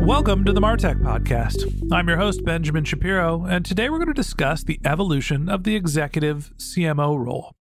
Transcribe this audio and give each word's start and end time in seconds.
Welcome 0.00 0.46
to 0.46 0.52
the 0.54 0.62
Martech 0.62 1.02
Podcast. 1.02 1.92
I'm 1.92 2.08
your 2.08 2.16
host, 2.16 2.42
Benjamin 2.42 2.84
Shapiro, 2.84 3.44
and 3.44 3.64
today 3.64 3.90
we're 3.90 3.98
going 3.98 4.08
to 4.08 4.14
discuss 4.14 4.64
the 4.64 4.80
evolution 4.82 5.48
of 5.50 5.64
the 5.64 5.76
executive 5.76 6.52
CMO 6.56 7.18
role. 7.18 7.54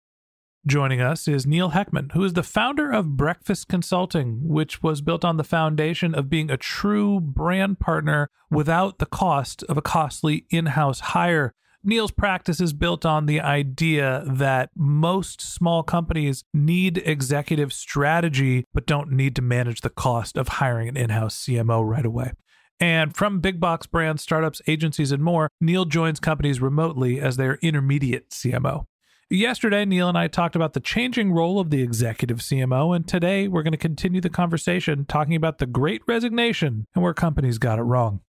Joining 0.65 1.01
us 1.01 1.27
is 1.27 1.47
Neil 1.47 1.73
Heckman, 1.73 2.13
who 2.13 2.23
is 2.23 2.35
the 2.35 2.45
founder 2.45 2.93
of 2.93 3.17
Breakfast 3.17 3.67
Consulting, 3.67 4.47
which 4.47 4.85
was 4.85 5.01
built 5.01 5.25
on 5.25 5.37
the 5.37 5.45
foundation 5.45 6.15
of 6.15 6.31
being 6.31 6.49
a 6.49 6.57
true 6.57 7.19
brand 7.21 7.81
partner 7.81 8.31
without 8.51 8.99
the 8.99 9.07
cost 9.07 9.65
of 9.65 9.77
a 9.77 9.83
costly 9.83 10.47
in 10.49 10.67
house 10.67 11.01
hire. 11.01 11.55
Neil's 11.89 12.11
practice 12.11 12.61
is 12.61 12.75
built 12.75 13.07
on 13.07 13.25
the 13.25 13.41
idea 13.41 14.23
that 14.27 14.69
most 14.77 15.41
small 15.41 15.83
companies 15.83 16.45
need 16.53 16.99
executive 16.99 17.73
strategy, 17.73 18.67
but 18.75 18.85
don't 18.85 19.11
need 19.11 19.35
to 19.37 19.41
manage 19.41 19.81
the 19.81 19.89
cost 19.89 20.37
of 20.37 20.49
hiring 20.49 20.89
an 20.89 20.99
in 20.99 21.09
house 21.09 21.35
CMO 21.35 21.83
right 21.83 22.05
away. 22.05 22.33
And 22.79 23.17
from 23.17 23.41
big 23.41 23.59
box 23.59 23.87
brands, 23.87 24.23
startups, 24.23 24.61
agencies, 24.67 25.13
and 25.13 25.25
more, 25.25 25.49
Neil 25.63 25.87
joins 25.87 26.21
companies 26.21 26.61
remotely 26.61 27.23
as 27.23 27.39
their 27.39 27.55
intermediate 27.63 28.29
CMO. 28.29 28.85
Yesterday, 29.31 29.87
Neil 29.87 30.11
and 30.11 30.19
I 30.19 30.29
talked 30.29 30.57
about 30.57 30.75
the 30.75 30.81
changing 30.81 31.33
role 31.33 31.59
of 31.59 31.71
the 31.71 31.81
executive 31.81 32.41
CMO, 32.41 32.95
and 32.95 33.09
today 33.09 33.49
we're 33.49 33.63
going 33.63 33.73
to 33.73 33.79
continue 33.79 34.21
the 34.21 34.29
conversation 34.29 35.07
talking 35.07 35.35
about 35.35 35.57
the 35.57 35.67
great 35.67 36.03
resignation 36.07 36.87
and 36.95 37.03
where 37.03 37.15
companies 37.15 37.57
got 37.57 37.79
it 37.79 37.83
wrong. 37.85 38.21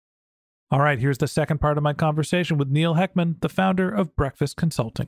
All 0.72 0.82
right, 0.82 1.00
here's 1.00 1.18
the 1.18 1.28
second 1.28 1.60
part 1.60 1.80
of 1.80 1.84
my 1.84 1.94
conversation 1.94 2.60
with 2.60 2.70
Neil 2.70 2.94
Heckman, 2.94 3.42
the 3.42 3.50
founder 3.50 3.90
of 3.90 4.16
Breakfast 4.16 4.56
Consulting. 4.56 5.08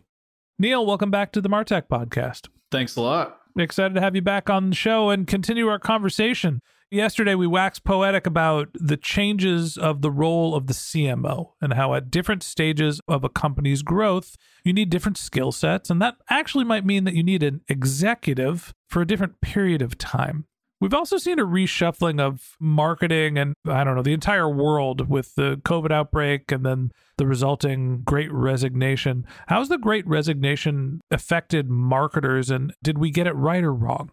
Neil, 0.57 0.83
welcome 0.83 1.11
back 1.11 1.31
to 1.33 1.41
the 1.41 1.49
Martech 1.49 1.83
podcast. 1.87 2.47
Thanks 2.71 2.95
a 2.95 3.01
lot. 3.01 3.37
Excited 3.55 3.93
to 3.93 4.01
have 4.01 4.15
you 4.15 4.23
back 4.23 4.49
on 4.49 4.71
the 4.71 4.75
show 4.75 5.11
and 5.11 5.27
continue 5.27 5.67
our 5.67 5.77
conversation. 5.77 6.61
Yesterday, 6.89 7.35
we 7.35 7.45
waxed 7.45 7.83
poetic 7.83 8.25
about 8.25 8.69
the 8.73 8.97
changes 8.97 9.77
of 9.77 10.01
the 10.01 10.09
role 10.09 10.55
of 10.55 10.65
the 10.65 10.73
CMO 10.73 11.51
and 11.61 11.73
how, 11.73 11.93
at 11.93 12.09
different 12.09 12.41
stages 12.41 12.99
of 13.07 13.23
a 13.23 13.29
company's 13.29 13.83
growth, 13.83 14.37
you 14.63 14.73
need 14.73 14.89
different 14.89 15.17
skill 15.17 15.51
sets. 15.51 15.91
And 15.91 16.01
that 16.01 16.15
actually 16.27 16.65
might 16.65 16.87
mean 16.87 17.03
that 17.03 17.13
you 17.13 17.21
need 17.21 17.43
an 17.43 17.61
executive 17.67 18.73
for 18.89 19.03
a 19.03 19.07
different 19.07 19.41
period 19.41 19.83
of 19.83 19.99
time. 19.99 20.47
We've 20.81 20.95
also 20.95 21.19
seen 21.19 21.37
a 21.37 21.45
reshuffling 21.45 22.19
of 22.19 22.57
marketing 22.59 23.37
and 23.37 23.53
I 23.67 23.83
don't 23.83 23.95
know, 23.95 24.01
the 24.01 24.13
entire 24.13 24.49
world 24.49 25.07
with 25.07 25.35
the 25.35 25.57
COVID 25.63 25.91
outbreak 25.91 26.51
and 26.51 26.65
then 26.65 26.91
the 27.17 27.27
resulting 27.27 28.01
great 28.01 28.31
resignation. 28.33 29.27
How's 29.45 29.69
the 29.69 29.77
great 29.77 30.07
resignation 30.07 31.01
affected 31.11 31.69
marketers 31.69 32.49
and 32.49 32.73
did 32.81 32.97
we 32.97 33.11
get 33.11 33.27
it 33.27 33.35
right 33.35 33.63
or 33.63 33.71
wrong? 33.71 34.09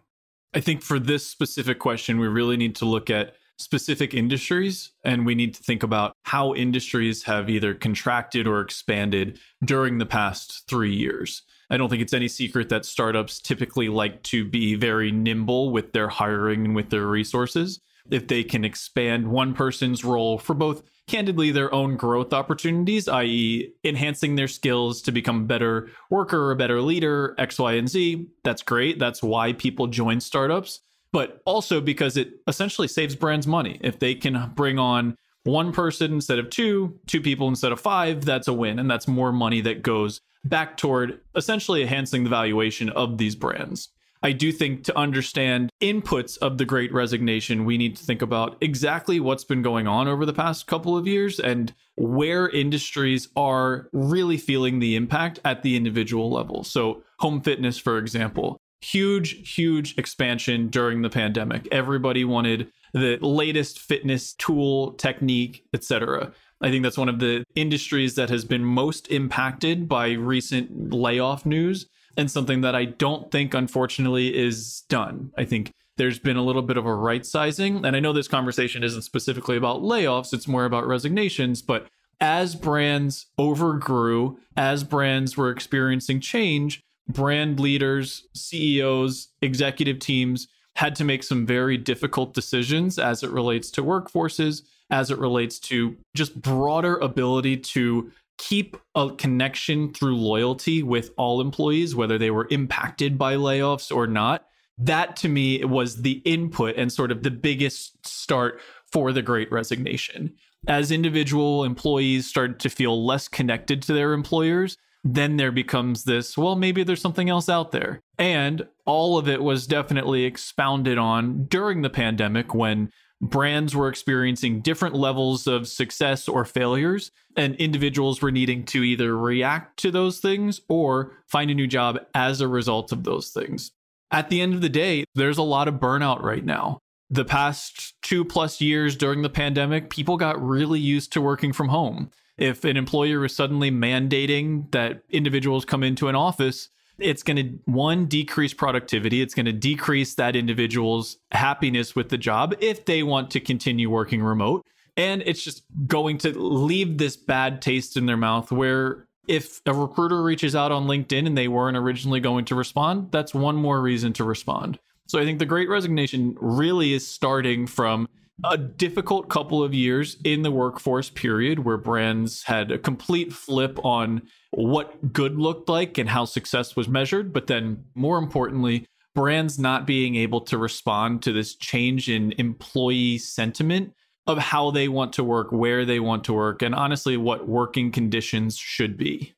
I 0.53 0.59
think 0.59 0.83
for 0.83 0.99
this 0.99 1.25
specific 1.25 1.79
question, 1.79 2.19
we 2.19 2.27
really 2.27 2.55
need 2.55 2.75
to 2.77 2.85
look 2.85 3.09
at 3.09 3.33
specific 3.57 4.13
industries 4.13 4.91
and 5.03 5.25
we 5.25 5.33
need 5.33 5.55
to 5.55 5.63
think 5.63 5.81
about 5.81 6.13
how 6.25 6.53
industries 6.53 7.23
have 7.23 7.49
either 7.49 7.73
contracted 7.73 8.45
or 8.45 8.61
expanded 8.61 9.39
during 9.65 9.97
the 9.97 10.05
past 10.05 10.65
three 10.69 10.93
years. 10.93 11.41
I 11.69 11.77
don't 11.77 11.89
think 11.89 12.01
it's 12.01 12.13
any 12.13 12.27
secret 12.27 12.69
that 12.69 12.85
startups 12.85 13.39
typically 13.39 13.89
like 13.89 14.23
to 14.23 14.43
be 14.43 14.75
very 14.75 15.11
nimble 15.11 15.71
with 15.71 15.93
their 15.93 16.09
hiring 16.09 16.65
and 16.65 16.75
with 16.75 16.89
their 16.89 17.07
resources. 17.07 17.79
If 18.09 18.27
they 18.27 18.43
can 18.43 18.65
expand 18.65 19.27
one 19.27 19.53
person's 19.53 20.03
role 20.03 20.39
for 20.39 20.55
both 20.55 20.83
candidly 21.07 21.51
their 21.51 21.73
own 21.73 21.95
growth 21.95 22.33
opportunities, 22.33 23.07
i.e., 23.07 23.71
enhancing 23.83 24.35
their 24.35 24.47
skills 24.47 25.01
to 25.03 25.11
become 25.11 25.41
a 25.41 25.45
better 25.45 25.89
worker, 26.09 26.51
a 26.51 26.55
better 26.55 26.81
leader, 26.81 27.35
X, 27.37 27.59
Y, 27.59 27.73
and 27.73 27.89
Z, 27.89 28.27
that's 28.43 28.63
great. 28.63 28.97
That's 28.99 29.21
why 29.21 29.53
people 29.53 29.87
join 29.87 30.19
startups. 30.19 30.81
But 31.11 31.41
also 31.45 31.81
because 31.81 32.17
it 32.17 32.33
essentially 32.47 32.87
saves 32.87 33.15
brands 33.15 33.47
money. 33.47 33.79
If 33.81 33.99
they 33.99 34.15
can 34.15 34.51
bring 34.55 34.77
on 34.77 35.17
one 35.43 35.71
person 35.71 36.13
instead 36.13 36.39
of 36.39 36.49
two, 36.49 36.99
two 37.07 37.21
people 37.21 37.47
instead 37.47 37.71
of 37.71 37.79
five, 37.79 38.25
that's 38.25 38.47
a 38.47 38.53
win. 38.53 38.79
And 38.79 38.89
that's 38.89 39.07
more 39.07 39.31
money 39.31 39.61
that 39.61 39.81
goes 39.81 40.21
back 40.43 40.77
toward 40.77 41.19
essentially 41.35 41.81
enhancing 41.81 42.23
the 42.23 42.29
valuation 42.29 42.89
of 42.89 43.17
these 43.17 43.35
brands. 43.35 43.89
I 44.21 44.33
do 44.33 44.51
think 44.51 44.83
to 44.83 44.97
understand 44.97 45.69
inputs 45.81 46.37
of 46.39 46.57
the 46.57 46.65
great 46.65 46.93
resignation, 46.93 47.63
we 47.63 47.77
need 47.77 47.95
to 47.95 48.03
think 48.03 48.21
about 48.21 48.57
exactly 48.59 49.19
what's 49.21 49.45
been 49.45 49.61
going 49.61 49.87
on 49.87 50.09
over 50.09 50.25
the 50.25 50.33
past 50.33 50.67
couple 50.67 50.97
of 50.97 51.07
years 51.07 51.39
and 51.39 51.73
where 51.95 52.49
industries 52.49 53.29
are 53.37 53.87
really 53.93 54.37
feeling 54.37 54.79
the 54.79 54.97
impact 54.97 55.39
at 55.45 55.63
the 55.63 55.77
individual 55.77 56.29
level. 56.29 56.65
So, 56.65 57.01
home 57.19 57.39
fitness, 57.41 57.77
for 57.77 57.97
example, 57.97 58.59
huge, 58.81 59.55
huge 59.55 59.97
expansion 59.97 60.67
during 60.67 61.01
the 61.01 61.09
pandemic. 61.09 61.67
Everybody 61.71 62.25
wanted 62.25 62.71
the 62.93 63.17
latest 63.21 63.79
fitness 63.79 64.33
tool, 64.33 64.93
technique, 64.93 65.63
etc. 65.73 66.31
I 66.61 66.69
think 66.69 66.83
that's 66.83 66.97
one 66.97 67.09
of 67.09 67.19
the 67.19 67.43
industries 67.55 68.15
that 68.15 68.29
has 68.29 68.43
been 68.43 68.65
most 68.65 69.07
impacted 69.09 69.87
by 69.87 70.11
recent 70.11 70.93
layoff 70.93 71.45
news 71.45 71.87
and 72.17 72.29
something 72.29 72.61
that 72.61 72.75
I 72.75 72.85
don't 72.85 73.31
think, 73.31 73.53
unfortunately, 73.53 74.37
is 74.37 74.81
done. 74.89 75.31
I 75.37 75.45
think 75.45 75.71
there's 75.97 76.19
been 76.19 76.37
a 76.37 76.43
little 76.43 76.61
bit 76.61 76.77
of 76.77 76.85
a 76.85 76.95
right 76.95 77.25
sizing. 77.25 77.85
And 77.85 77.95
I 77.95 77.99
know 77.99 78.13
this 78.13 78.27
conversation 78.27 78.83
isn't 78.83 79.03
specifically 79.03 79.57
about 79.57 79.81
layoffs, 79.81 80.33
it's 80.33 80.47
more 80.47 80.65
about 80.65 80.87
resignations. 80.87 81.61
But 81.61 81.87
as 82.19 82.55
brands 82.55 83.27
overgrew, 83.37 84.37
as 84.57 84.83
brands 84.83 85.37
were 85.37 85.51
experiencing 85.51 86.19
change, 86.19 86.81
brand 87.07 87.59
leaders, 87.59 88.27
CEOs, 88.33 89.29
executive 89.41 89.99
teams 89.99 90.47
had 90.79 90.95
to 90.95 91.03
make 91.03 91.23
some 91.23 91.45
very 91.45 91.77
difficult 91.77 92.33
decisions 92.33 92.97
as 92.97 93.21
it 93.21 93.29
relates 93.31 93.69
to 93.69 93.83
workforces, 93.83 94.61
as 94.89 95.11
it 95.11 95.17
relates 95.17 95.59
to 95.59 95.97
just 96.15 96.41
broader 96.41 96.95
ability 96.99 97.57
to 97.57 98.09
keep 98.37 98.77
a 98.95 99.09
connection 99.17 99.93
through 99.93 100.15
loyalty 100.15 100.81
with 100.81 101.11
all 101.17 101.41
employees, 101.41 101.95
whether 101.95 102.17
they 102.17 102.31
were 102.31 102.47
impacted 102.49 103.17
by 103.17 103.35
layoffs 103.35 103.93
or 103.93 104.07
not. 104.07 104.45
That 104.77 105.17
to 105.17 105.27
me 105.27 105.65
was 105.65 106.01
the 106.01 106.21
input 106.23 106.77
and 106.77 106.89
sort 106.89 107.11
of 107.11 107.23
the 107.23 107.31
biggest 107.31 108.07
start 108.07 108.61
for 108.89 109.11
the 109.11 109.21
great 109.21 109.51
resignation. 109.51 110.33
As 110.65 110.93
individual 110.93 111.65
employees 111.65 112.25
started 112.25 112.57
to 112.61 112.69
feel 112.69 113.05
less 113.05 113.27
connected 113.27 113.81
to 113.81 113.93
their 113.93 114.13
employers, 114.13 114.77
then 115.03 115.37
there 115.37 115.51
becomes 115.51 116.03
this, 116.03 116.37
well, 116.37 116.55
maybe 116.55 116.83
there's 116.83 117.01
something 117.01 117.29
else 117.29 117.49
out 117.49 117.71
there. 117.71 118.01
And 118.17 118.67
all 118.85 119.17
of 119.17 119.29
it 119.29 119.41
was 119.41 119.67
definitely 119.67 120.25
expounded 120.25 120.97
on 120.97 121.45
during 121.45 121.81
the 121.81 121.89
pandemic 121.89 122.53
when 122.53 122.91
brands 123.21 123.75
were 123.75 123.89
experiencing 123.89 124.61
different 124.61 124.95
levels 124.95 125.47
of 125.47 125.67
success 125.67 126.27
or 126.27 126.45
failures, 126.45 127.11
and 127.35 127.55
individuals 127.55 128.21
were 128.21 128.31
needing 128.31 128.65
to 128.65 128.83
either 128.83 129.17
react 129.17 129.77
to 129.77 129.91
those 129.91 130.19
things 130.19 130.61
or 130.69 131.17
find 131.27 131.51
a 131.51 131.53
new 131.53 131.67
job 131.67 131.99
as 132.13 132.41
a 132.41 132.47
result 132.47 132.91
of 132.91 133.03
those 133.03 133.29
things. 133.29 133.71
At 134.11 134.29
the 134.29 134.41
end 134.41 134.53
of 134.53 134.61
the 134.61 134.69
day, 134.69 135.03
there's 135.15 135.37
a 135.37 135.43
lot 135.43 135.67
of 135.67 135.75
burnout 135.75 136.21
right 136.23 136.43
now. 136.43 136.79
The 137.09 137.25
past 137.25 137.99
two 138.01 138.23
plus 138.23 138.61
years 138.61 138.95
during 138.95 139.23
the 139.23 139.29
pandemic, 139.29 139.89
people 139.89 140.17
got 140.17 140.41
really 140.41 140.79
used 140.79 141.11
to 141.13 141.21
working 141.21 141.53
from 141.53 141.69
home. 141.69 142.11
If 142.37 142.63
an 142.63 142.77
employer 142.77 143.25
is 143.25 143.35
suddenly 143.35 143.71
mandating 143.71 144.71
that 144.71 145.03
individuals 145.09 145.65
come 145.65 145.83
into 145.83 146.07
an 146.07 146.15
office, 146.15 146.69
it's 146.99 147.23
going 147.23 147.37
to 147.37 147.59
one 147.65 148.05
decrease 148.05 148.53
productivity 148.53 149.21
it's 149.21 149.33
going 149.33 149.45
to 149.45 149.53
decrease 149.53 150.15
that 150.15 150.35
individual's 150.35 151.17
happiness 151.31 151.95
with 151.95 152.09
the 152.09 152.17
job 152.17 152.53
if 152.59 152.85
they 152.85 153.03
want 153.03 153.31
to 153.31 153.39
continue 153.39 153.89
working 153.89 154.21
remote 154.21 154.65
and 154.97 155.23
it's 155.25 155.43
just 155.43 155.63
going 155.87 156.17
to 156.17 156.37
leave 156.37 156.97
this 156.97 157.15
bad 157.15 157.61
taste 157.61 157.95
in 157.95 158.05
their 158.05 158.17
mouth 158.17 158.51
where 158.51 159.07
if 159.27 159.61
a 159.65 159.73
recruiter 159.73 160.23
reaches 160.23 160.55
out 160.55 160.71
on 160.71 160.87
LinkedIn 160.87 161.25
and 161.27 161.37
they 161.37 161.47
weren't 161.47 161.77
originally 161.77 162.19
going 162.19 162.45
to 162.45 162.55
respond 162.55 163.11
that's 163.11 163.33
one 163.33 163.55
more 163.55 163.81
reason 163.81 164.13
to 164.13 164.23
respond 164.23 164.79
so 165.09 165.19
i 165.19 165.25
think 165.25 165.39
the 165.39 165.45
great 165.45 165.67
resignation 165.67 166.37
really 166.39 166.93
is 166.93 167.05
starting 167.05 167.67
from 167.67 168.07
a 168.45 168.57
difficult 168.57 169.29
couple 169.29 169.63
of 169.63 169.73
years 169.73 170.17
in 170.23 170.43
the 170.43 170.51
workforce 170.51 171.09
period 171.09 171.59
where 171.59 171.77
brands 171.77 172.43
had 172.43 172.71
a 172.71 172.77
complete 172.77 173.33
flip 173.33 173.77
on 173.83 174.21
what 174.51 175.13
good 175.13 175.37
looked 175.37 175.69
like 175.69 175.97
and 175.97 176.09
how 176.09 176.25
success 176.25 176.75
was 176.75 176.87
measured. 176.87 177.33
But 177.33 177.47
then, 177.47 177.85
more 177.95 178.17
importantly, 178.17 178.85
brands 179.13 179.59
not 179.59 179.85
being 179.85 180.15
able 180.15 180.41
to 180.41 180.57
respond 180.57 181.21
to 181.23 181.33
this 181.33 181.55
change 181.55 182.09
in 182.09 182.33
employee 182.37 183.17
sentiment 183.17 183.93
of 184.27 184.37
how 184.37 184.71
they 184.71 184.87
want 184.87 185.13
to 185.13 185.23
work, 185.23 185.51
where 185.51 185.85
they 185.85 185.99
want 185.99 186.23
to 186.25 186.33
work, 186.33 186.61
and 186.61 186.75
honestly, 186.75 187.17
what 187.17 187.47
working 187.47 187.91
conditions 187.91 188.57
should 188.57 188.95
be. 188.95 189.33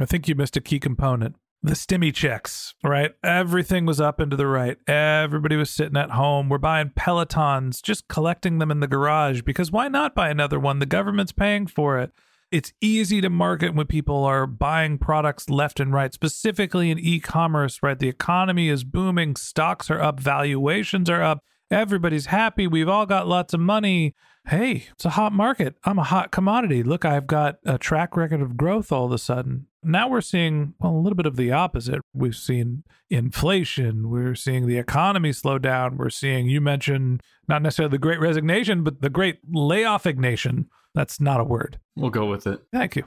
I 0.00 0.06
think 0.06 0.28
you 0.28 0.34
missed 0.34 0.56
a 0.56 0.60
key 0.60 0.78
component 0.78 1.36
the 1.62 1.72
stimmy 1.72 2.14
checks, 2.14 2.74
right? 2.84 3.12
Everything 3.24 3.86
was 3.86 4.00
up 4.00 4.20
and 4.20 4.30
to 4.30 4.36
the 4.36 4.46
right. 4.46 4.76
Everybody 4.86 5.56
was 5.56 5.70
sitting 5.70 5.96
at 5.96 6.10
home. 6.10 6.48
We're 6.48 6.58
buying 6.58 6.90
Pelotons, 6.90 7.82
just 7.82 8.08
collecting 8.08 8.58
them 8.58 8.70
in 8.70 8.80
the 8.80 8.86
garage 8.86 9.42
because 9.42 9.72
why 9.72 9.88
not 9.88 10.14
buy 10.14 10.28
another 10.28 10.60
one? 10.60 10.78
The 10.78 10.86
government's 10.86 11.32
paying 11.32 11.66
for 11.66 11.98
it. 11.98 12.12
It's 12.52 12.72
easy 12.80 13.20
to 13.20 13.28
market 13.28 13.74
when 13.74 13.86
people 13.86 14.24
are 14.24 14.46
buying 14.46 14.98
products 14.98 15.50
left 15.50 15.80
and 15.80 15.92
right, 15.92 16.14
specifically 16.14 16.90
in 16.90 16.98
e 16.98 17.18
commerce, 17.18 17.82
right? 17.82 17.98
The 17.98 18.08
economy 18.08 18.68
is 18.68 18.84
booming, 18.84 19.34
stocks 19.34 19.90
are 19.90 20.00
up, 20.00 20.20
valuations 20.20 21.10
are 21.10 21.22
up, 21.22 21.42
everybody's 21.72 22.26
happy, 22.26 22.68
we've 22.68 22.88
all 22.88 23.06
got 23.06 23.26
lots 23.26 23.52
of 23.52 23.58
money. 23.58 24.14
Hey, 24.46 24.86
it's 24.92 25.04
a 25.04 25.10
hot 25.10 25.32
market. 25.32 25.74
I'm 25.82 25.98
a 25.98 26.04
hot 26.04 26.30
commodity. 26.30 26.84
Look, 26.84 27.04
I've 27.04 27.26
got 27.26 27.56
a 27.66 27.78
track 27.78 28.16
record 28.16 28.40
of 28.40 28.56
growth 28.56 28.92
all 28.92 29.06
of 29.06 29.12
a 29.12 29.18
sudden. 29.18 29.66
Now 29.86 30.08
we're 30.08 30.20
seeing, 30.20 30.74
well, 30.80 30.92
a 30.92 30.98
little 30.98 31.16
bit 31.16 31.26
of 31.26 31.36
the 31.36 31.52
opposite. 31.52 32.00
We've 32.12 32.36
seen 32.36 32.82
inflation. 33.08 34.10
We're 34.10 34.34
seeing 34.34 34.66
the 34.66 34.78
economy 34.78 35.32
slow 35.32 35.58
down. 35.58 35.96
We're 35.96 36.10
seeing, 36.10 36.48
you 36.48 36.60
mentioned, 36.60 37.22
not 37.48 37.62
necessarily 37.62 37.92
the 37.92 37.98
great 37.98 38.20
resignation, 38.20 38.82
but 38.82 39.00
the 39.00 39.10
great 39.10 39.38
layoff 39.48 40.06
ignation 40.06 40.68
that's 40.96 41.20
not 41.20 41.40
a 41.40 41.44
word. 41.44 41.78
We'll 41.94 42.10
go 42.10 42.24
with 42.24 42.46
it. 42.46 42.62
Thank 42.72 42.96
you. 42.96 43.04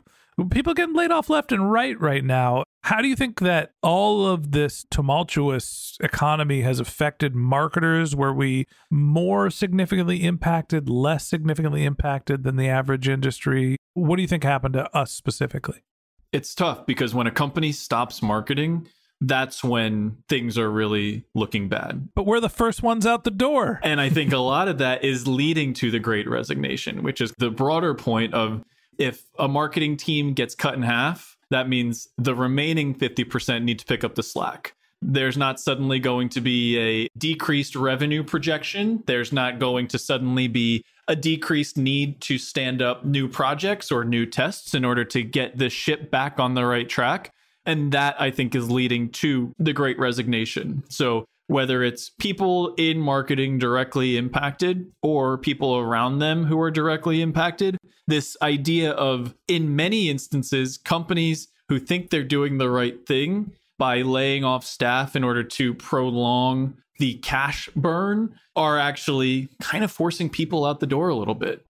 People 0.51 0.73
getting 0.73 0.95
laid 0.95 1.11
off 1.11 1.29
left 1.29 1.51
and 1.51 1.69
right 1.69 1.99
right 1.99 2.23
now. 2.23 2.63
How 2.83 3.01
do 3.01 3.09
you 3.09 3.15
think 3.15 3.39
that 3.39 3.71
all 3.83 4.25
of 4.25 4.51
this 4.51 4.85
tumultuous 4.89 5.97
economy 6.01 6.61
has 6.61 6.79
affected 6.79 7.35
marketers? 7.35 8.15
Were 8.15 8.33
we 8.33 8.67
more 8.89 9.49
significantly 9.49 10.23
impacted, 10.23 10.87
less 10.87 11.27
significantly 11.27 11.83
impacted 11.83 12.43
than 12.43 12.55
the 12.55 12.69
average 12.69 13.09
industry? 13.09 13.75
What 13.95 14.15
do 14.15 14.21
you 14.21 14.29
think 14.29 14.43
happened 14.43 14.75
to 14.75 14.95
us 14.95 15.11
specifically? 15.11 15.83
It's 16.31 16.53
tough 16.53 16.85
because 16.85 17.13
when 17.13 17.27
a 17.27 17.31
company 17.31 17.71
stops 17.71 18.21
marketing, 18.21 18.87
that's 19.21 19.63
when 19.63 20.17
things 20.29 20.57
are 20.57 20.69
really 20.69 21.25
looking 21.35 21.67
bad. 21.67 22.09
But 22.15 22.25
we're 22.25 22.39
the 22.39 22.49
first 22.49 22.83
ones 22.83 23.05
out 23.05 23.23
the 23.23 23.31
door. 23.31 23.79
And 23.89 23.99
I 23.99 24.09
think 24.09 24.31
a 24.31 24.37
lot 24.37 24.67
of 24.67 24.77
that 24.77 25.03
is 25.03 25.27
leading 25.27 25.73
to 25.75 25.91
the 25.91 25.99
great 25.99 26.29
resignation, 26.29 27.01
which 27.03 27.21
is 27.21 27.33
the 27.37 27.49
broader 27.49 27.95
point 27.95 28.33
of 28.33 28.63
if 28.97 29.23
a 29.39 29.47
marketing 29.47 29.97
team 29.97 30.33
gets 30.33 30.53
cut 30.53 30.75
in 30.75 30.83
half, 30.83 31.37
that 31.49 31.67
means 31.67 32.07
the 32.17 32.35
remaining 32.35 32.93
50% 32.93 33.63
need 33.63 33.79
to 33.79 33.85
pick 33.85 34.03
up 34.03 34.15
the 34.15 34.23
slack. 34.23 34.75
There's 35.01 35.37
not 35.37 35.59
suddenly 35.59 35.99
going 35.99 36.29
to 36.29 36.41
be 36.41 36.77
a 36.77 37.09
decreased 37.17 37.75
revenue 37.75 38.23
projection. 38.23 39.01
There's 39.07 39.31
not 39.31 39.57
going 39.57 39.87
to 39.87 39.97
suddenly 39.97 40.47
be 40.47 40.83
a 41.09 41.15
decreased 41.15 41.75
need 41.75 42.21
to 42.21 42.37
stand 42.37 42.81
up 42.81 43.03
new 43.03 43.27
projects 43.27 43.91
or 43.91 44.05
new 44.05 44.25
tests 44.25 44.73
in 44.73 44.85
order 44.85 45.03
to 45.03 45.23
get 45.23 45.57
the 45.57 45.69
ship 45.69 46.09
back 46.11 46.39
on 46.39 46.53
the 46.53 46.65
right 46.65 46.87
track. 46.87 47.33
And 47.65 47.91
that 47.91 48.15
I 48.21 48.31
think 48.31 48.55
is 48.55 48.69
leading 48.71 49.09
to 49.09 49.51
the 49.59 49.73
great 49.73 49.99
resignation. 49.99 50.83
So 50.87 51.25
whether 51.47 51.83
it's 51.83 52.11
people 52.19 52.75
in 52.75 52.99
marketing 52.99 53.57
directly 53.57 54.17
impacted 54.17 54.91
or 55.01 55.37
people 55.37 55.77
around 55.77 56.19
them 56.19 56.45
who 56.45 56.59
are 56.61 56.71
directly 56.71 57.21
impacted, 57.21 57.75
this 58.07 58.37
idea 58.43 58.91
of, 58.91 59.35
in 59.47 59.75
many 59.75 60.09
instances, 60.09 60.77
companies 60.77 61.47
who 61.67 61.79
think 61.79 62.11
they're 62.11 62.23
doing 62.23 62.59
the 62.59 62.69
right 62.69 63.05
thing 63.07 63.51
by 63.79 64.01
laying 64.03 64.43
off 64.43 64.63
staff 64.63 65.15
in 65.15 65.23
order 65.23 65.43
to 65.43 65.73
prolong 65.73 66.75
the 66.99 67.15
cash 67.15 67.69
burn 67.75 68.35
are 68.55 68.77
actually 68.77 69.49
kind 69.61 69.83
of 69.83 69.91
forcing 69.91 70.29
people 70.29 70.65
out 70.65 70.79
the 70.79 70.87
door 70.87 71.09
a 71.09 71.15
little 71.15 71.35
bit. 71.35 71.65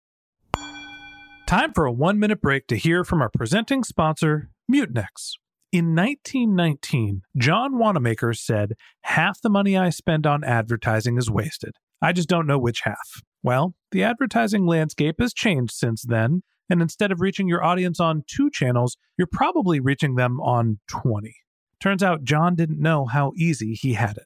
Time 1.47 1.71
for 1.73 1.85
a 1.85 1.91
one 1.91 2.19
minute 2.19 2.41
break 2.41 2.67
to 2.67 2.75
hear 2.75 3.03
from 3.03 3.21
our 3.21 3.29
presenting 3.29 3.83
sponsor, 3.83 4.49
Mutinex. 4.71 5.33
In 5.71 5.95
1919, 5.95 7.21
John 7.37 7.77
Wanamaker 7.77 8.33
said, 8.33 8.73
Half 9.01 9.41
the 9.41 9.49
money 9.49 9.77
I 9.77 9.91
spend 9.91 10.25
on 10.25 10.43
advertising 10.43 11.17
is 11.17 11.29
wasted. 11.29 11.73
I 12.01 12.11
just 12.11 12.29
don't 12.29 12.47
know 12.47 12.57
which 12.57 12.81
half. 12.81 13.21
Well, 13.43 13.75
the 13.91 14.03
advertising 14.03 14.65
landscape 14.65 15.15
has 15.19 15.33
changed 15.33 15.73
since 15.73 16.03
then, 16.03 16.41
and 16.69 16.81
instead 16.81 17.11
of 17.11 17.21
reaching 17.21 17.47
your 17.47 17.63
audience 17.63 17.99
on 17.99 18.23
two 18.27 18.49
channels, 18.49 18.97
you're 19.17 19.27
probably 19.31 19.79
reaching 19.79 20.15
them 20.15 20.39
on 20.39 20.79
20. 20.87 21.35
Turns 21.79 22.03
out 22.03 22.23
John 22.23 22.55
didn't 22.55 22.81
know 22.81 23.05
how 23.05 23.31
easy 23.37 23.73
he 23.73 23.93
had 23.93 24.17
it. 24.17 24.25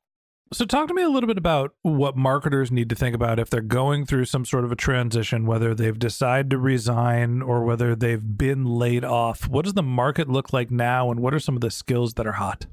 So, 0.53 0.65
talk 0.65 0.89
to 0.89 0.93
me 0.93 1.01
a 1.01 1.09
little 1.09 1.27
bit 1.27 1.37
about 1.37 1.75
what 1.81 2.17
marketers 2.17 2.73
need 2.73 2.89
to 2.89 2.95
think 2.95 3.15
about 3.15 3.39
if 3.39 3.49
they're 3.49 3.61
going 3.61 4.05
through 4.05 4.25
some 4.25 4.43
sort 4.43 4.65
of 4.65 4.71
a 4.73 4.75
transition, 4.75 5.45
whether 5.45 5.73
they've 5.73 5.97
decided 5.97 6.49
to 6.49 6.57
resign 6.57 7.41
or 7.41 7.63
whether 7.63 7.95
they've 7.95 8.37
been 8.37 8.65
laid 8.65 9.05
off. 9.05 9.47
What 9.47 9.63
does 9.63 9.75
the 9.75 9.83
market 9.83 10.27
look 10.27 10.51
like 10.51 10.69
now, 10.69 11.09
and 11.09 11.21
what 11.21 11.33
are 11.33 11.39
some 11.39 11.55
of 11.55 11.61
the 11.61 11.71
skills 11.71 12.15
that 12.15 12.27
are 12.27 12.33
hot? 12.33 12.65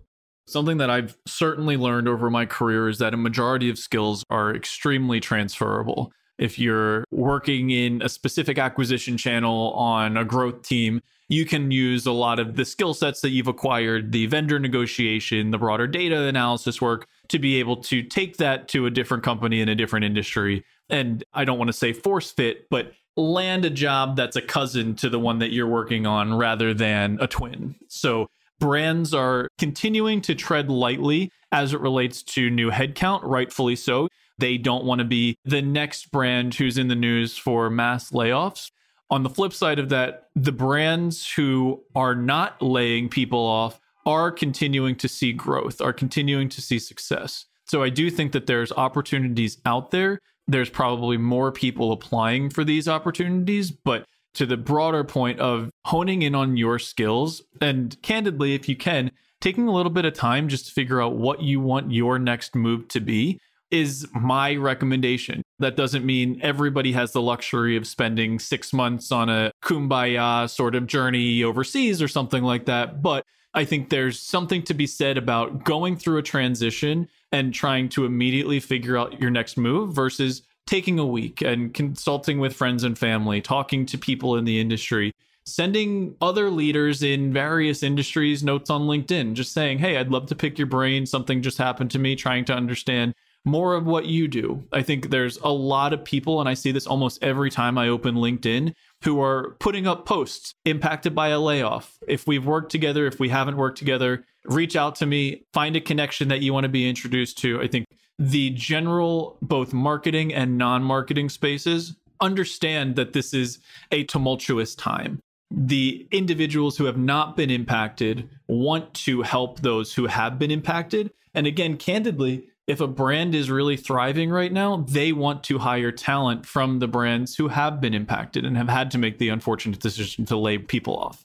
Something 0.49 0.79
that 0.79 0.91
I've 0.91 1.17
certainly 1.25 1.77
learned 1.77 2.09
over 2.09 2.29
my 2.31 2.47
career 2.47 2.89
is 2.89 2.99
that 2.99 3.15
a 3.15 3.17
majority 3.17 3.71
of 3.71 3.79
skills 3.79 4.25
are 4.29 4.53
extremely 4.53 5.21
transferable. 5.21 6.11
If 6.37 6.59
you're 6.59 7.05
working 7.13 7.71
in 7.71 8.03
a 8.03 8.09
specific 8.09 8.59
acquisition 8.59 9.17
channel 9.17 9.73
on 9.75 10.17
a 10.17 10.25
growth 10.25 10.63
team, 10.63 11.01
you 11.29 11.45
can 11.45 11.71
use 11.71 12.07
a 12.07 12.13
lot 12.13 12.39
of 12.41 12.57
the 12.57 12.65
skill 12.65 12.95
sets 12.95 13.21
that 13.21 13.31
you've 13.31 13.49
acquired, 13.49 14.11
the 14.11 14.27
vendor 14.27 14.59
negotiation, 14.59 15.51
the 15.53 15.59
broader 15.59 15.87
data 15.87 16.23
analysis 16.23 16.81
work 16.81 17.07
to 17.29 17.39
be 17.39 17.61
able 17.61 17.77
to 17.77 18.03
take 18.03 18.37
that 18.39 18.69
to 18.69 18.87
a 18.87 18.91
different 18.91 19.23
company 19.23 19.61
in 19.61 19.69
a 19.69 19.75
different 19.75 20.05
industry. 20.05 20.65
And 20.91 21.23
I 21.35 21.45
don't 21.45 21.59
want 21.59 21.69
to 21.69 21.75
say 21.75 21.93
force 21.93 22.31
fit, 22.31 22.69
but 22.71 22.93
land 23.17 23.65
a 23.65 23.71
job 23.71 24.17
that's 24.17 24.37
a 24.37 24.43
cousin 24.43 24.95
to 24.97 25.11
the 25.11 25.19
one 25.19 25.41
that 25.41 25.53
you're 25.53 25.67
working 25.67 26.07
on 26.07 26.35
rather 26.35 26.73
than 26.73 27.19
a 27.21 27.27
twin. 27.27 27.75
So 27.89 28.29
brands 28.61 29.13
are 29.13 29.49
continuing 29.59 30.21
to 30.23 30.35
tread 30.35 30.71
lightly 30.71 31.31
as 31.53 31.75
it 31.75 31.81
relates 31.81 32.23
to 32.23 32.51
new 32.51 32.71
headcount, 32.71 33.21
rightfully 33.25 33.77
so. 33.77 34.09
They 34.39 34.57
don't 34.57 34.85
want 34.85 35.01
to 35.01 35.05
be 35.05 35.37
the 35.45 35.63
next 35.63 36.11
brand 36.11 36.55
who's 36.55 36.79
in 36.79 36.89
the 36.89 36.95
news 36.95 37.37
for 37.37 37.69
mass 37.69 38.11
layoffs. 38.11 38.71
On 39.11 39.23
the 39.23 39.31
flip 39.31 39.53
side 39.53 39.79
of 39.79 39.89
that, 39.89 40.29
the 40.37 40.53
brands 40.53 41.29
who 41.33 41.83
are 41.95 42.15
not 42.15 42.61
laying 42.63 43.09
people 43.09 43.41
off 43.41 43.81
are 44.09 44.33
continuing 44.33 44.97
to 44.97 45.07
see 45.07 45.35
growth, 45.35 45.83
are 45.83 45.93
continuing 45.93 46.49
to 46.49 46.63
see 46.63 46.79
success. 46.79 47.45
So 47.67 47.83
I 47.83 47.91
do 47.91 48.09
think 48.09 48.33
that 48.33 48.47
there's 48.47 48.73
opportunities 48.73 49.59
out 49.67 49.91
there. 49.91 50.19
There's 50.47 50.71
probably 50.71 51.19
more 51.19 51.53
people 51.53 51.93
applying 51.93 52.49
for 52.49 52.65
these 52.65 52.89
opportunities, 52.89 53.71
but 53.71 54.07
to 54.33 54.47
the 54.47 54.57
broader 54.57 55.05
point 55.05 55.41
of 55.41 55.69
honing 55.85 56.23
in 56.23 56.35
on 56.35 56.57
your 56.57 56.79
skills 56.79 57.43
and 57.61 58.01
candidly, 58.01 58.55
if 58.55 58.67
you 58.67 58.77
can, 58.77 59.11
taking 59.43 59.69
a 59.69 59.73
little 59.73 59.93
bit 59.93 60.07
of 60.07 60.15
time 60.15 60.49
just 60.49 60.69
to 60.69 60.73
figure 60.73 61.03
out 61.03 61.17
what 61.17 61.43
you 61.43 61.61
want 61.61 61.93
your 61.93 62.19
next 62.19 62.55
move 62.55 62.89
to 62.89 63.01
be 63.01 63.39
is 63.71 64.09
my 64.15 64.57
recommendation. 64.57 65.43
That 65.59 65.77
doesn't 65.77 66.07
mean 66.07 66.41
everybody 66.43 66.93
has 66.93 67.13
the 67.13 67.21
luxury 67.21 67.77
of 67.77 67.87
spending 67.87 68.39
six 68.39 68.73
months 68.73 69.13
on 69.13 69.29
a 69.29 69.53
kumbaya 69.63 70.49
sort 70.49 70.75
of 70.75 70.87
journey 70.87 71.45
overseas 71.45 72.01
or 72.01 72.09
something 72.09 72.43
like 72.43 72.65
that. 72.65 73.03
But 73.03 73.27
I 73.59 73.65
think 73.65 73.89
there's 73.89 74.21
something 74.21 74.63
to 74.63 74.75
be 74.75 74.87
said 74.87 75.19
about 75.19 75.65
going 75.65 75.97
through 75.97 76.19
a 76.19 76.23
transition 76.23 77.09
and 77.33 77.53
trying 77.53 77.89
to 77.89 78.05
immediately 78.05 78.61
figure 78.61 78.97
out 78.97 79.21
your 79.21 79.31
next 79.31 79.57
move 79.57 79.93
versus 79.93 80.43
taking 80.69 81.01
a 81.01 81.05
week 81.05 81.43
and 81.43 81.75
consulting 81.75 82.39
with 82.39 82.55
friends 82.55 82.85
and 82.85 82.97
family, 82.97 83.41
talking 83.41 83.85
to 83.87 83.99
people 83.99 84.37
in 84.37 84.45
the 84.45 84.61
industry, 84.61 85.11
sending 85.45 86.15
other 86.21 86.51
leaders 86.51 87.03
in 87.03 87.33
various 87.33 87.83
industries 87.83 88.45
notes 88.45 88.71
on 88.71 88.83
LinkedIn, 88.83 89.35
just 89.35 89.53
saying, 89.53 89.81
Hey, 89.81 89.97
I'd 89.97 90.13
love 90.13 90.27
to 90.27 90.37
pick 90.37 90.57
your 90.57 90.69
brain. 90.69 91.05
Something 91.05 91.43
just 91.43 91.59
happened 91.59 91.91
to 91.91 91.99
me, 91.99 92.15
trying 92.15 92.45
to 92.45 92.55
understand 92.55 93.13
more 93.45 93.75
of 93.75 93.87
what 93.87 94.07
you 94.07 94.29
do. 94.29 94.63
I 94.73 94.83
think 94.83 95.11
there's 95.11 95.37
a 95.39 95.49
lot 95.49 95.93
of 95.93 96.05
people, 96.05 96.39
and 96.39 96.49
I 96.49 96.55
see 96.55 96.71
this 96.71 96.87
almost 96.87 97.25
every 97.25 97.51
time 97.51 97.77
I 97.77 97.89
open 97.89 98.15
LinkedIn, 98.15 98.75
who 99.05 99.21
are 99.21 99.57
putting 99.61 99.87
up 99.87 100.07
posts 100.07 100.55
impacted 100.65 101.15
by 101.15 101.29
a 101.29 101.39
layoff. 101.39 101.99
If 102.07 102.27
we've 102.27 102.47
worked 102.47 102.73
together, 102.73 103.07
if 103.07 103.21
we 103.21 103.29
haven't 103.29 103.57
worked 103.57 103.79
together, 103.79 104.25
reach 104.45 104.77
out 104.77 104.97
to 104.97 105.07
me, 105.07 105.45
find 105.53 105.77
a 105.77 105.81
connection 105.81 106.29
that 106.29 106.41
you 106.41 106.53
want 106.53 106.65
to 106.65 106.69
be 106.69 106.89
introduced 106.89 107.39
to. 107.39 107.61
I 107.61 107.69
think 107.69 107.87
the 108.19 108.51
general, 108.51 109.39
both 109.41 109.73
marketing 109.73 110.35
and 110.35 110.59
non 110.59 110.83
marketing 110.83 111.29
spaces, 111.29 111.95
understand 112.21 112.97
that 112.97 113.13
this 113.13 113.33
is 113.33 113.61
a 113.93 114.05
tumultuous 114.05 114.75
time. 114.75 115.21
The 115.51 116.07
individuals 116.11 116.77
who 116.77 116.85
have 116.85 116.99
not 116.99 117.37
been 117.37 117.51
impacted 117.51 118.29
want 118.49 118.93
to 118.95 119.23
help 119.23 119.61
those 119.61 119.95
who 119.95 120.07
have 120.07 120.39
been 120.39 120.51
impacted. 120.51 121.13
And 121.35 121.47
again, 121.47 121.77
candidly, 121.77 122.49
if 122.69 122.83
a 122.83 122.87
brand 122.87 123.35
is 123.35 123.51
really 123.51 123.79
thriving 123.79 124.31
right 124.31 124.53
now, 124.53 124.85
they 124.87 125.11
want 125.11 125.43
to 125.45 125.59
hire 125.59 125.91
talent 125.91 126.45
from 126.45 126.79
the 126.79 126.87
brands 126.87 127.35
who 127.35 127.49
have 127.49 127.81
been 127.81 127.95
impacted 127.95 128.45
and 128.45 128.59
have 128.59 128.69
had 128.69 128.91
to 128.91 128.99
make 128.99 129.17
the 129.17 129.31
unfortunate 129.31 129.81
decision 129.81 130.27
to 130.27 130.37
lay 130.37 130.59
people 130.59 130.95
off. 130.95 131.25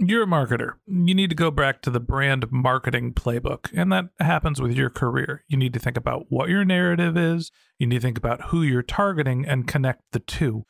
You're 0.00 0.24
a 0.24 0.26
marketer. 0.26 0.72
You 0.88 1.14
need 1.14 1.30
to 1.30 1.36
go 1.36 1.52
back 1.52 1.80
to 1.82 1.90
the 1.90 2.00
brand 2.00 2.50
marketing 2.50 3.14
playbook, 3.14 3.70
and 3.72 3.92
that 3.92 4.06
happens 4.18 4.60
with 4.60 4.72
your 4.72 4.90
career. 4.90 5.44
You 5.46 5.56
need 5.56 5.72
to 5.74 5.78
think 5.78 5.96
about 5.96 6.26
what 6.28 6.48
your 6.48 6.64
narrative 6.64 7.16
is, 7.16 7.52
you 7.78 7.86
need 7.86 8.00
to 8.00 8.02
think 8.02 8.18
about 8.18 8.46
who 8.46 8.62
you're 8.62 8.82
targeting 8.82 9.46
and 9.46 9.68
connect 9.68 10.02
the 10.10 10.18
two. 10.18 10.64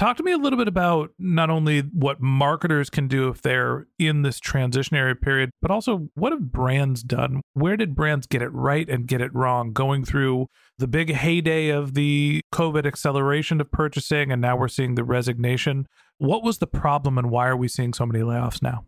Talk 0.00 0.16
to 0.16 0.22
me 0.22 0.32
a 0.32 0.38
little 0.38 0.56
bit 0.56 0.66
about 0.66 1.10
not 1.18 1.50
only 1.50 1.80
what 1.80 2.22
marketers 2.22 2.88
can 2.88 3.06
do 3.06 3.28
if 3.28 3.42
they're 3.42 3.86
in 3.98 4.22
this 4.22 4.40
transitionary 4.40 5.20
period, 5.20 5.50
but 5.60 5.70
also 5.70 6.08
what 6.14 6.32
have 6.32 6.50
brands 6.50 7.02
done? 7.02 7.42
Where 7.52 7.76
did 7.76 7.94
brands 7.94 8.26
get 8.26 8.40
it 8.40 8.48
right 8.48 8.88
and 8.88 9.06
get 9.06 9.20
it 9.20 9.34
wrong 9.34 9.74
going 9.74 10.06
through 10.06 10.46
the 10.78 10.88
big 10.88 11.12
heyday 11.12 11.68
of 11.68 11.92
the 11.92 12.40
COVID 12.50 12.86
acceleration 12.86 13.60
of 13.60 13.70
purchasing, 13.70 14.32
and 14.32 14.40
now 14.40 14.56
we're 14.56 14.68
seeing 14.68 14.94
the 14.94 15.04
resignation? 15.04 15.86
What 16.16 16.42
was 16.42 16.60
the 16.60 16.66
problem, 16.66 17.18
and 17.18 17.30
why 17.30 17.48
are 17.48 17.56
we 17.56 17.68
seeing 17.68 17.92
so 17.92 18.06
many 18.06 18.24
layoffs 18.24 18.62
now? 18.62 18.86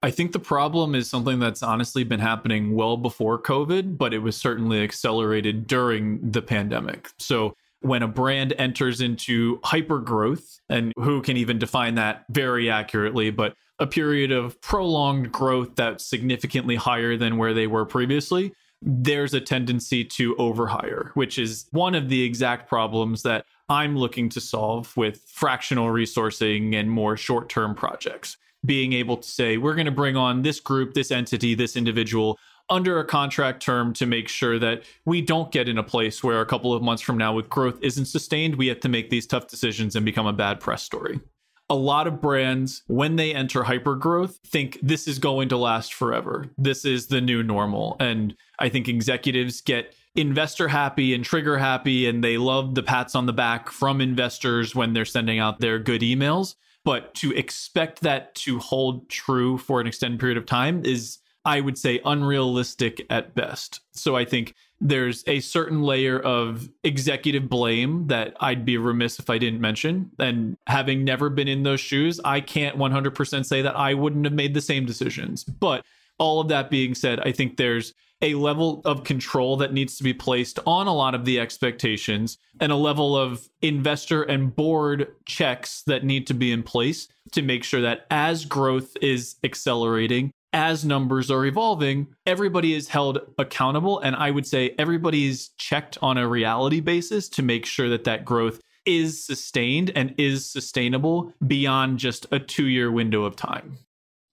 I 0.00 0.12
think 0.12 0.30
the 0.30 0.38
problem 0.38 0.94
is 0.94 1.10
something 1.10 1.40
that's 1.40 1.64
honestly 1.64 2.04
been 2.04 2.20
happening 2.20 2.76
well 2.76 2.96
before 2.96 3.42
COVID, 3.42 3.98
but 3.98 4.14
it 4.14 4.20
was 4.20 4.36
certainly 4.36 4.80
accelerated 4.80 5.66
during 5.66 6.30
the 6.30 6.40
pandemic. 6.40 7.08
So 7.18 7.56
when 7.82 8.02
a 8.02 8.08
brand 8.08 8.54
enters 8.58 9.00
into 9.00 9.60
hyper 9.64 9.98
growth, 9.98 10.60
and 10.68 10.92
who 10.96 11.20
can 11.20 11.36
even 11.36 11.58
define 11.58 11.96
that 11.96 12.24
very 12.30 12.70
accurately, 12.70 13.30
but 13.30 13.54
a 13.78 13.86
period 13.86 14.32
of 14.32 14.60
prolonged 14.60 15.32
growth 15.32 15.74
that's 15.74 16.06
significantly 16.06 16.76
higher 16.76 17.16
than 17.16 17.36
where 17.36 17.52
they 17.52 17.66
were 17.66 17.84
previously, 17.84 18.52
there's 18.80 19.34
a 19.34 19.40
tendency 19.40 20.04
to 20.04 20.34
overhire, 20.36 21.10
which 21.14 21.38
is 21.38 21.66
one 21.70 21.94
of 21.94 22.08
the 22.08 22.22
exact 22.22 22.68
problems 22.68 23.22
that 23.22 23.44
I'm 23.68 23.96
looking 23.96 24.28
to 24.30 24.40
solve 24.40 24.96
with 24.96 25.22
fractional 25.26 25.88
resourcing 25.88 26.74
and 26.74 26.90
more 26.90 27.16
short 27.16 27.48
term 27.48 27.74
projects. 27.74 28.36
Being 28.64 28.92
able 28.92 29.16
to 29.16 29.28
say, 29.28 29.56
we're 29.56 29.74
going 29.74 29.86
to 29.86 29.92
bring 29.92 30.16
on 30.16 30.42
this 30.42 30.60
group, 30.60 30.94
this 30.94 31.10
entity, 31.10 31.54
this 31.54 31.76
individual 31.76 32.38
under 32.72 32.98
a 32.98 33.04
contract 33.04 33.62
term 33.62 33.92
to 33.92 34.06
make 34.06 34.28
sure 34.28 34.58
that 34.58 34.82
we 35.04 35.20
don't 35.20 35.52
get 35.52 35.68
in 35.68 35.76
a 35.76 35.82
place 35.82 36.24
where 36.24 36.40
a 36.40 36.46
couple 36.46 36.72
of 36.72 36.82
months 36.82 37.02
from 37.02 37.18
now, 37.18 37.34
with 37.34 37.50
growth 37.50 37.78
isn't 37.82 38.06
sustained, 38.06 38.56
we 38.56 38.66
have 38.66 38.80
to 38.80 38.88
make 38.88 39.10
these 39.10 39.26
tough 39.26 39.46
decisions 39.46 39.94
and 39.94 40.06
become 40.06 40.26
a 40.26 40.32
bad 40.32 40.58
press 40.58 40.82
story. 40.82 41.20
A 41.68 41.74
lot 41.74 42.06
of 42.06 42.20
brands, 42.20 42.82
when 42.86 43.16
they 43.16 43.34
enter 43.34 43.62
hyper 43.62 43.94
growth, 43.94 44.38
think 44.46 44.78
this 44.82 45.06
is 45.06 45.18
going 45.18 45.50
to 45.50 45.56
last 45.56 45.92
forever. 45.94 46.46
This 46.56 46.84
is 46.84 47.06
the 47.06 47.20
new 47.20 47.42
normal. 47.42 47.96
And 48.00 48.34
I 48.58 48.68
think 48.70 48.88
executives 48.88 49.60
get 49.60 49.94
investor 50.14 50.68
happy 50.68 51.14
and 51.14 51.24
trigger 51.24 51.58
happy, 51.58 52.06
and 52.06 52.24
they 52.24 52.38
love 52.38 52.74
the 52.74 52.82
pats 52.82 53.14
on 53.14 53.26
the 53.26 53.32
back 53.32 53.70
from 53.70 54.00
investors 54.00 54.74
when 54.74 54.92
they're 54.92 55.04
sending 55.04 55.38
out 55.38 55.60
their 55.60 55.78
good 55.78 56.00
emails. 56.00 56.54
But 56.84 57.14
to 57.16 57.32
expect 57.32 58.00
that 58.00 58.34
to 58.36 58.58
hold 58.58 59.08
true 59.08 59.56
for 59.56 59.80
an 59.80 59.86
extended 59.86 60.18
period 60.18 60.38
of 60.38 60.46
time 60.46 60.84
is 60.84 61.18
I 61.44 61.60
would 61.60 61.76
say 61.76 62.00
unrealistic 62.04 63.04
at 63.10 63.34
best. 63.34 63.80
So 63.92 64.16
I 64.16 64.24
think 64.24 64.54
there's 64.80 65.24
a 65.26 65.40
certain 65.40 65.82
layer 65.82 66.18
of 66.18 66.68
executive 66.84 67.48
blame 67.48 68.06
that 68.08 68.36
I'd 68.40 68.64
be 68.64 68.76
remiss 68.76 69.18
if 69.18 69.30
I 69.30 69.38
didn't 69.38 69.60
mention. 69.60 70.10
And 70.18 70.56
having 70.66 71.04
never 71.04 71.30
been 71.30 71.48
in 71.48 71.62
those 71.62 71.80
shoes, 71.80 72.20
I 72.24 72.40
can't 72.40 72.78
100% 72.78 73.46
say 73.46 73.62
that 73.62 73.76
I 73.76 73.94
wouldn't 73.94 74.24
have 74.24 74.34
made 74.34 74.54
the 74.54 74.60
same 74.60 74.84
decisions. 74.84 75.44
But 75.44 75.84
all 76.18 76.40
of 76.40 76.48
that 76.48 76.70
being 76.70 76.94
said, 76.94 77.20
I 77.20 77.32
think 77.32 77.56
there's 77.56 77.94
a 78.22 78.34
level 78.34 78.80
of 78.84 79.02
control 79.02 79.56
that 79.56 79.72
needs 79.72 79.96
to 79.96 80.04
be 80.04 80.14
placed 80.14 80.60
on 80.64 80.86
a 80.86 80.94
lot 80.94 81.14
of 81.14 81.24
the 81.24 81.40
expectations 81.40 82.38
and 82.60 82.70
a 82.70 82.76
level 82.76 83.16
of 83.16 83.48
investor 83.62 84.22
and 84.22 84.54
board 84.54 85.12
checks 85.26 85.82
that 85.82 86.04
need 86.04 86.28
to 86.28 86.34
be 86.34 86.52
in 86.52 86.62
place 86.62 87.08
to 87.32 87.42
make 87.42 87.64
sure 87.64 87.80
that 87.80 88.06
as 88.10 88.44
growth 88.44 88.96
is 89.02 89.36
accelerating, 89.42 90.32
as 90.52 90.84
numbers 90.84 91.30
are 91.30 91.44
evolving, 91.46 92.08
everybody 92.26 92.74
is 92.74 92.88
held 92.88 93.18
accountable. 93.38 93.98
And 94.00 94.14
I 94.16 94.30
would 94.30 94.46
say 94.46 94.74
everybody 94.78 95.28
is 95.28 95.50
checked 95.58 95.98
on 96.02 96.18
a 96.18 96.28
reality 96.28 96.80
basis 96.80 97.28
to 97.30 97.42
make 97.42 97.66
sure 97.66 97.88
that 97.88 98.04
that 98.04 98.24
growth 98.24 98.60
is 98.84 99.24
sustained 99.24 99.90
and 99.94 100.14
is 100.18 100.50
sustainable 100.50 101.32
beyond 101.46 101.98
just 101.98 102.26
a 102.32 102.38
two 102.38 102.66
year 102.66 102.90
window 102.90 103.24
of 103.24 103.36
time. 103.36 103.78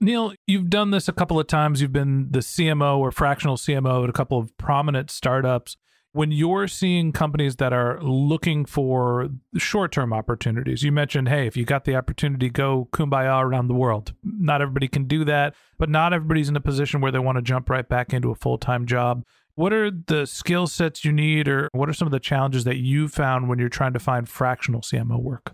Neil, 0.01 0.33
you've 0.47 0.69
done 0.69 0.91
this 0.91 1.07
a 1.07 1.13
couple 1.13 1.39
of 1.39 1.47
times. 1.47 1.81
You've 1.81 1.93
been 1.93 2.31
the 2.31 2.39
CMO 2.39 2.97
or 2.97 3.11
fractional 3.11 3.57
CMO 3.57 4.03
at 4.03 4.09
a 4.09 4.13
couple 4.13 4.39
of 4.39 4.55
prominent 4.57 5.11
startups 5.11 5.75
when 6.11 6.31
you're 6.31 6.67
seeing 6.67 7.11
companies 7.11 7.57
that 7.57 7.71
are 7.71 8.01
looking 8.01 8.65
for 8.65 9.29
short-term 9.57 10.11
opportunities 10.11 10.83
you 10.83 10.91
mentioned 10.91 11.29
hey 11.29 11.45
if 11.47 11.55
you 11.55 11.65
got 11.65 11.85
the 11.85 11.95
opportunity 11.95 12.49
go 12.49 12.87
kumbaya 12.91 13.43
around 13.43 13.67
the 13.67 13.73
world 13.73 14.13
not 14.23 14.61
everybody 14.61 14.87
can 14.87 15.05
do 15.05 15.23
that 15.23 15.53
but 15.77 15.89
not 15.89 16.13
everybody's 16.13 16.49
in 16.49 16.55
a 16.55 16.61
position 16.61 17.01
where 17.01 17.11
they 17.11 17.19
want 17.19 17.37
to 17.37 17.41
jump 17.41 17.69
right 17.69 17.87
back 17.87 18.13
into 18.13 18.31
a 18.31 18.35
full-time 18.35 18.85
job 18.85 19.23
What 19.55 19.73
are 19.73 19.91
the 19.91 20.25
skill 20.25 20.67
sets 20.67 21.03
you 21.03 21.11
need, 21.11 21.49
or 21.49 21.67
what 21.73 21.89
are 21.89 21.93
some 21.93 22.07
of 22.07 22.13
the 22.13 22.19
challenges 22.21 22.63
that 22.63 22.77
you 22.77 23.09
found 23.09 23.49
when 23.49 23.59
you're 23.59 23.67
trying 23.67 23.91
to 23.91 23.99
find 23.99 24.29
fractional 24.29 24.79
CMO 24.79 25.21
work? 25.21 25.51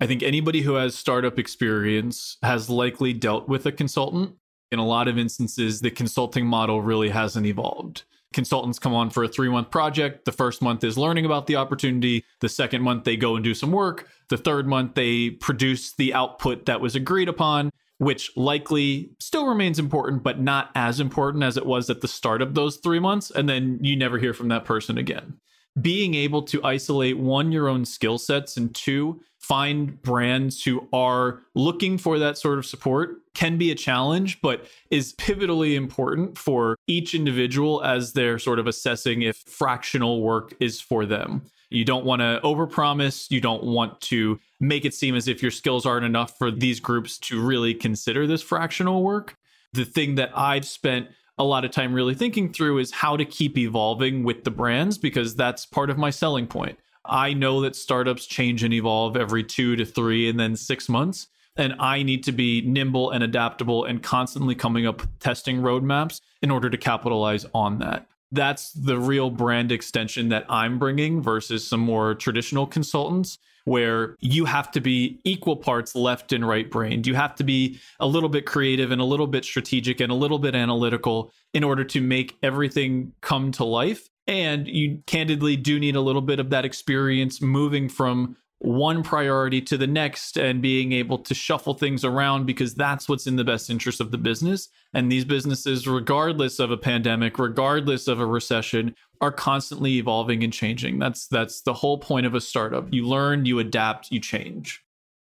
I 0.00 0.08
think 0.08 0.24
anybody 0.24 0.62
who 0.62 0.74
has 0.74 0.96
startup 0.96 1.38
experience 1.38 2.36
has 2.42 2.68
likely 2.68 3.12
dealt 3.12 3.48
with 3.48 3.64
a 3.64 3.70
consultant. 3.70 4.34
In 4.72 4.80
a 4.80 4.84
lot 4.84 5.06
of 5.06 5.18
instances, 5.18 5.80
the 5.80 5.92
consulting 5.92 6.46
model 6.46 6.82
really 6.82 7.10
hasn't 7.10 7.46
evolved. 7.46 8.02
Consultants 8.34 8.78
come 8.78 8.92
on 8.92 9.08
for 9.08 9.24
a 9.24 9.28
three 9.28 9.48
month 9.48 9.70
project. 9.70 10.24
The 10.24 10.32
first 10.32 10.60
month 10.60 10.84
is 10.84 10.98
learning 10.98 11.24
about 11.24 11.46
the 11.46 11.56
opportunity. 11.56 12.24
The 12.40 12.48
second 12.48 12.82
month, 12.82 13.04
they 13.04 13.16
go 13.16 13.36
and 13.36 13.44
do 13.44 13.54
some 13.54 13.72
work. 13.72 14.08
The 14.28 14.36
third 14.36 14.66
month, 14.66 14.94
they 14.94 15.30
produce 15.30 15.94
the 15.94 16.12
output 16.12 16.66
that 16.66 16.80
was 16.80 16.96
agreed 16.96 17.28
upon, 17.28 17.70
which 17.98 18.36
likely 18.36 19.12
still 19.20 19.46
remains 19.46 19.78
important, 19.78 20.22
but 20.22 20.40
not 20.40 20.70
as 20.74 21.00
important 21.00 21.44
as 21.44 21.56
it 21.56 21.64
was 21.64 21.88
at 21.88 22.00
the 22.00 22.08
start 22.08 22.42
of 22.42 22.54
those 22.54 22.76
three 22.78 23.00
months. 23.00 23.30
And 23.30 23.48
then 23.48 23.78
you 23.80 23.96
never 23.96 24.18
hear 24.18 24.34
from 24.34 24.48
that 24.48 24.64
person 24.64 24.98
again 24.98 25.38
being 25.80 26.14
able 26.14 26.42
to 26.42 26.62
isolate 26.62 27.18
one, 27.18 27.50
your 27.50 27.68
own 27.68 27.84
skill 27.84 28.18
sets, 28.18 28.56
and 28.56 28.74
two, 28.74 29.20
find 29.44 30.00
brands 30.02 30.64
who 30.64 30.88
are 30.90 31.40
looking 31.54 31.98
for 31.98 32.18
that 32.18 32.38
sort 32.38 32.58
of 32.58 32.64
support 32.64 33.20
can 33.34 33.58
be 33.58 33.70
a 33.70 33.74
challenge, 33.74 34.40
but 34.40 34.66
is 34.90 35.12
pivotally 35.14 35.74
important 35.74 36.38
for 36.38 36.78
each 36.86 37.14
individual 37.14 37.82
as 37.82 38.14
they're 38.14 38.38
sort 38.38 38.58
of 38.58 38.66
assessing 38.66 39.20
if 39.20 39.36
fractional 39.36 40.22
work 40.22 40.54
is 40.60 40.80
for 40.80 41.04
them. 41.04 41.42
You 41.68 41.84
don't 41.84 42.06
want 42.06 42.20
to 42.20 42.40
overpromise. 42.42 43.30
You 43.30 43.40
don't 43.40 43.64
want 43.64 44.00
to 44.02 44.40
make 44.60 44.86
it 44.86 44.94
seem 44.94 45.14
as 45.14 45.28
if 45.28 45.42
your 45.42 45.50
skills 45.50 45.84
aren't 45.84 46.06
enough 46.06 46.38
for 46.38 46.50
these 46.50 46.80
groups 46.80 47.18
to 47.18 47.40
really 47.40 47.74
consider 47.74 48.26
this 48.26 48.42
fractional 48.42 49.02
work. 49.02 49.36
The 49.74 49.84
thing 49.84 50.14
that 50.14 50.30
I've 50.34 50.64
spent 50.64 51.08
a 51.36 51.44
lot 51.44 51.64
of 51.64 51.70
time 51.70 51.92
really 51.92 52.14
thinking 52.14 52.52
through 52.52 52.78
is 52.78 52.92
how 52.92 53.16
to 53.16 53.24
keep 53.24 53.58
evolving 53.58 54.22
with 54.22 54.44
the 54.44 54.50
brands 54.50 54.96
because 54.96 55.34
that's 55.34 55.66
part 55.66 55.90
of 55.90 55.98
my 55.98 56.10
selling 56.10 56.46
point. 56.46 56.78
I 57.04 57.32
know 57.34 57.60
that 57.60 57.76
startups 57.76 58.26
change 58.26 58.62
and 58.62 58.72
evolve 58.72 59.16
every 59.16 59.44
two 59.44 59.76
to 59.76 59.84
three 59.84 60.28
and 60.28 60.38
then 60.38 60.56
six 60.56 60.88
months. 60.88 61.28
And 61.56 61.74
I 61.78 62.02
need 62.02 62.24
to 62.24 62.32
be 62.32 62.62
nimble 62.62 63.10
and 63.10 63.22
adaptable 63.22 63.84
and 63.84 64.02
constantly 64.02 64.54
coming 64.54 64.86
up 64.86 65.02
with 65.02 65.18
testing 65.20 65.58
roadmaps 65.58 66.20
in 66.42 66.50
order 66.50 66.68
to 66.68 66.76
capitalize 66.76 67.46
on 67.54 67.78
that. 67.78 68.08
That's 68.32 68.72
the 68.72 68.98
real 68.98 69.30
brand 69.30 69.70
extension 69.70 70.30
that 70.30 70.46
I'm 70.48 70.78
bringing 70.78 71.22
versus 71.22 71.64
some 71.66 71.80
more 71.80 72.14
traditional 72.14 72.66
consultants 72.66 73.38
where 73.64 74.16
you 74.20 74.44
have 74.44 74.70
to 74.72 74.80
be 74.80 75.20
equal 75.24 75.56
parts 75.56 75.94
left 75.94 76.32
and 76.32 76.46
right 76.46 76.70
brained. 76.70 77.06
You 77.06 77.14
have 77.14 77.34
to 77.36 77.44
be 77.44 77.80
a 77.98 78.06
little 78.06 78.28
bit 78.28 78.46
creative 78.46 78.90
and 78.90 79.00
a 79.00 79.04
little 79.04 79.26
bit 79.26 79.44
strategic 79.44 80.00
and 80.00 80.12
a 80.12 80.14
little 80.14 80.38
bit 80.38 80.54
analytical 80.54 81.32
in 81.52 81.64
order 81.64 81.84
to 81.84 82.00
make 82.00 82.36
everything 82.42 83.12
come 83.20 83.52
to 83.52 83.64
life. 83.64 84.08
And 84.26 84.66
you 84.66 85.02
candidly 85.06 85.56
do 85.56 85.78
need 85.78 85.96
a 85.96 86.00
little 86.00 86.22
bit 86.22 86.40
of 86.40 86.50
that 86.50 86.64
experience 86.64 87.42
moving 87.42 87.88
from 87.88 88.36
one 88.64 89.02
priority 89.02 89.60
to 89.60 89.76
the 89.76 89.86
next 89.86 90.38
and 90.38 90.62
being 90.62 90.92
able 90.92 91.18
to 91.18 91.34
shuffle 91.34 91.74
things 91.74 92.04
around 92.04 92.46
because 92.46 92.74
that's 92.74 93.08
what's 93.08 93.26
in 93.26 93.36
the 93.36 93.44
best 93.44 93.68
interest 93.68 94.00
of 94.00 94.10
the 94.10 94.18
business. 94.18 94.68
And 94.94 95.12
these 95.12 95.24
businesses, 95.24 95.86
regardless 95.86 96.58
of 96.58 96.70
a 96.70 96.76
pandemic, 96.76 97.38
regardless 97.38 98.08
of 98.08 98.20
a 98.20 98.26
recession, 98.26 98.94
are 99.20 99.32
constantly 99.32 99.98
evolving 99.98 100.42
and 100.42 100.52
changing. 100.52 100.98
That's 100.98 101.26
that's 101.26 101.60
the 101.60 101.74
whole 101.74 101.98
point 101.98 102.26
of 102.26 102.34
a 102.34 102.40
startup. 102.40 102.92
You 102.92 103.06
learn, 103.06 103.44
you 103.44 103.58
adapt, 103.58 104.10
you 104.10 104.18
change. 104.18 104.82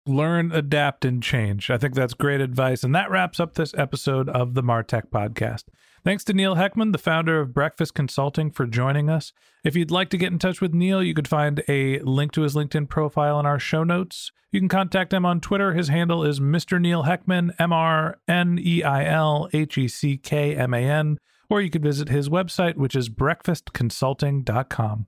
Learn, 0.07 0.51
adapt, 0.51 1.05
and 1.05 1.21
change. 1.21 1.69
I 1.69 1.77
think 1.77 1.93
that's 1.93 2.13
great 2.13 2.41
advice. 2.41 2.83
And 2.83 2.95
that 2.95 3.11
wraps 3.11 3.39
up 3.39 3.53
this 3.53 3.73
episode 3.75 4.29
of 4.29 4.53
the 4.53 4.63
Martech 4.63 5.09
Podcast. 5.09 5.63
Thanks 6.03 6.23
to 6.25 6.33
Neil 6.33 6.55
Heckman, 6.55 6.91
the 6.91 6.97
founder 6.97 7.39
of 7.39 7.53
Breakfast 7.53 7.93
Consulting, 7.93 8.51
for 8.51 8.65
joining 8.65 9.09
us. 9.09 9.33
If 9.63 9.75
you'd 9.75 9.91
like 9.91 10.09
to 10.11 10.17
get 10.17 10.31
in 10.31 10.39
touch 10.39 10.61
with 10.61 10.73
Neil, 10.73 11.03
you 11.03 11.13
could 11.13 11.27
find 11.27 11.63
a 11.67 11.99
link 11.99 12.31
to 12.33 12.43
his 12.43 12.55
LinkedIn 12.55 12.89
profile 12.89 13.39
in 13.39 13.45
our 13.45 13.59
show 13.59 13.83
notes. 13.83 14.31
You 14.51 14.61
can 14.61 14.69
contact 14.69 15.11
him 15.11 15.25
on 15.25 15.41
Twitter. 15.41 15.73
His 15.73 15.89
handle 15.89 16.23
is 16.23 16.39
Mr. 16.39 16.79
Neil 16.79 17.03
Heckman, 17.03 17.53
M 17.59 17.73
R 17.73 18.19
N 18.27 18.57
E 18.61 18.83
I 18.83 19.05
L 19.05 19.49
H 19.51 19.77
E 19.77 19.87
C 19.87 20.17
K 20.17 20.55
M 20.55 20.73
A 20.73 20.79
N, 20.79 21.17
or 21.49 21.61
you 21.61 21.69
could 21.69 21.83
visit 21.83 22.07
his 22.09 22.29
website, 22.29 22.75
which 22.75 22.95
is 22.95 23.09
breakfastconsulting.com. 23.09 25.07